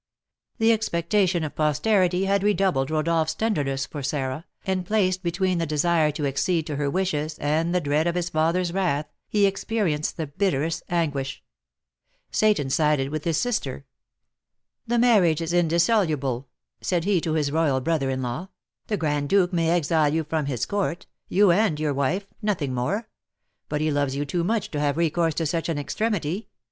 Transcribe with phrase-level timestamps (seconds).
[0.57, 6.11] The expectation of posterity had redoubled Rodolph's tenderness for Sarah, and, placed between the desire
[6.13, 10.25] to accede to her wishes and the dread of his father's wrath, he experienced the
[10.25, 11.43] bitterest anguish.
[12.31, 13.85] Seyton sided with his sister.
[14.87, 16.47] "The marriage is indissoluble,"
[16.81, 18.49] said he to his royal brother in law;
[18.87, 23.07] "the Grand Duke may exile you from his court, you and your wife, nothing more;
[23.69, 26.47] but he loves you too much to have recourse to such an extremity.